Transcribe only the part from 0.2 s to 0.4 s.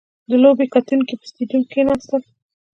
•د